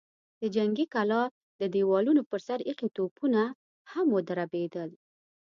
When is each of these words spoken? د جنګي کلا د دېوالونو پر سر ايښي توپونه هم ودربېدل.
د 0.41 0.43
جنګي 0.55 0.85
کلا 0.93 1.21
د 1.61 1.63
دېوالونو 1.75 2.21
پر 2.29 2.39
سر 2.47 2.59
ايښي 2.69 2.87
توپونه 2.97 3.41
هم 3.91 4.07
ودربېدل. 4.15 4.89